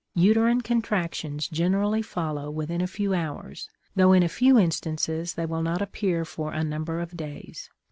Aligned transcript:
Uterine 0.15 0.61
contractions 0.61 1.47
generally 1.47 2.01
follow 2.01 2.49
within 2.49 2.81
a 2.81 2.87
few 2.87 3.13
hours, 3.13 3.69
though 3.95 4.13
in 4.13 4.23
a 4.23 4.27
few 4.27 4.57
instances 4.57 5.35
they 5.35 5.45
will 5.45 5.61
not 5.61 5.79
appear 5.79 6.25
for 6.25 6.51
a 6.51 6.63
number 6.63 6.99
of 6.99 7.15
days. 7.15 7.69